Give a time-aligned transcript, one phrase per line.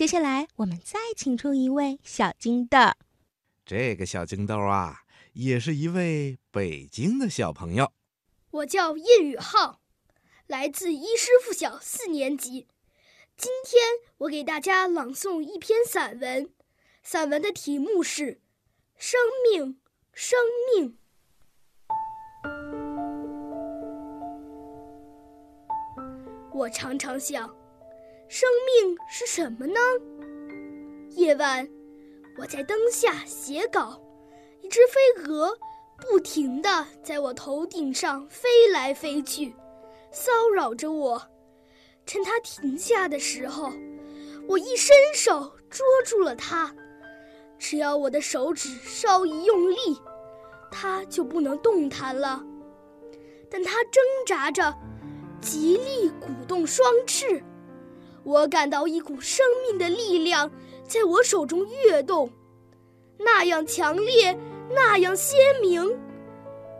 [0.00, 2.78] 接下来，我们再请出一位小金豆。
[3.66, 5.02] 这个小金豆啊，
[5.34, 7.92] 也是一位北京的小朋友。
[8.50, 9.82] 我叫叶宇浩，
[10.46, 12.66] 来自一师附小四年级。
[13.36, 13.82] 今天
[14.16, 16.50] 我给大家朗诵一篇散文，
[17.02, 18.22] 散文的题目是
[18.96, 19.20] 《生
[19.52, 19.78] 命，
[20.14, 20.38] 生
[20.74, 20.92] 命》。
[26.54, 27.54] 我常常想，
[28.32, 29.80] 生命是什么呢？
[31.16, 31.68] 夜晚，
[32.38, 34.00] 我在灯下写稿，
[34.60, 35.52] 一只飞蛾
[35.98, 39.52] 不停地在我头顶上飞来飞去，
[40.12, 41.20] 骚扰着我。
[42.06, 43.72] 趁它停下的时候，
[44.46, 46.72] 我一伸手捉住了它。
[47.58, 50.00] 只要我的手指稍一用力，
[50.70, 52.40] 它就不能动弹了。
[53.50, 54.72] 但它挣扎着。
[55.42, 57.42] 极力鼓动双翅，
[58.22, 60.50] 我感到一股生命的力量
[60.86, 62.30] 在我手中跃动，
[63.18, 64.36] 那样强烈，
[64.70, 65.98] 那样鲜明。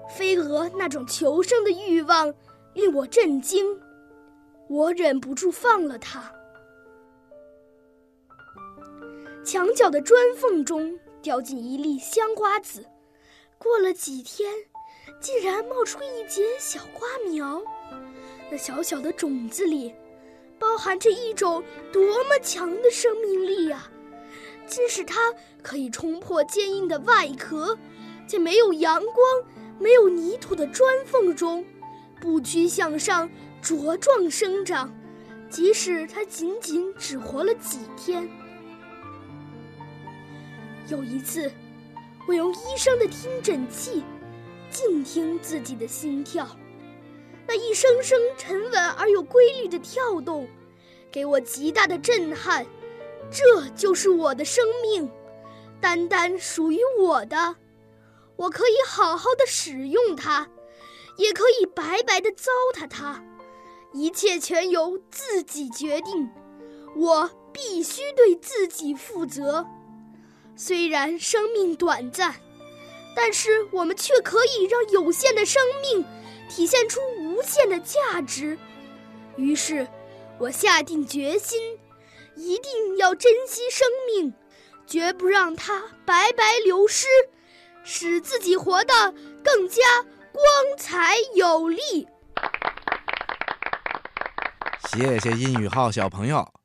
[0.08, 2.34] 飞蛾那种求生的欲望
[2.74, 3.64] 令我震惊，
[4.68, 6.32] 我忍不住放了它。
[9.44, 12.84] 墙角的砖缝中掉进一粒香瓜子，
[13.56, 14.52] 过了几天，
[15.20, 17.62] 竟然冒出一节小瓜苗。
[18.50, 19.94] 那小小的种子里，
[20.60, 23.90] 包含着一种多么强的生命力呀！
[24.66, 25.18] 即使它
[25.62, 27.76] 可以冲破坚硬的外壳，
[28.28, 29.16] 在没有阳光、
[29.78, 31.64] 没有泥土的砖缝中，
[32.20, 33.28] 不屈向上
[33.60, 34.92] 茁壮生长。
[35.48, 38.28] 即使它仅仅只活了几天。
[40.88, 41.50] 有一次，
[42.28, 44.04] 我用医生的听诊器，
[44.70, 46.46] 静听自己的心跳。
[47.52, 50.48] 那一声声沉稳而有规律的跳动，
[51.10, 52.64] 给我极大的震撼。
[53.28, 55.10] 这就是我的生命，
[55.80, 57.56] 单单属于我的。
[58.36, 60.48] 我可以好好的使用它，
[61.16, 63.20] 也可以白白的糟蹋它。
[63.92, 66.30] 一切全由自己决定，
[66.94, 69.66] 我必须对自己负责。
[70.54, 72.36] 虽然生命短暂，
[73.16, 76.06] 但是我们却可以让有限的生命。
[76.50, 78.58] 体现出无限的价值，
[79.36, 79.86] 于是，
[80.36, 81.78] 我下定决心，
[82.34, 84.34] 一定要珍惜生命，
[84.84, 87.06] 绝不让它白白流失，
[87.84, 90.02] 使自己活得更加
[90.32, 90.44] 光
[90.76, 92.08] 彩有力。
[94.92, 96.59] 谢谢殷宇浩小朋友。